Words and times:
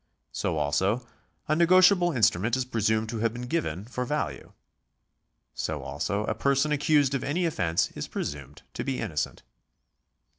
So 0.31 0.57
also 0.57 1.05
a 1.47 1.55
negotiable 1.55 2.11
instrument 2.11 2.57
is 2.57 2.65
presumed 2.65 3.07
to 3.09 3.19
have 3.19 3.33
been 3.33 3.43
given 3.45 3.85
for 3.85 4.03
value. 4.03 4.53
So 5.53 5.83
also 5.83 6.23
a 6.25 6.33
person 6.33 6.71
accused 6.71 7.13
of 7.13 7.23
any 7.23 7.45
offence 7.45 7.91
is 7.91 8.07
presumed 8.07 8.63
to 8.73 8.83
be 8.83 8.99
innocent. 8.99 9.43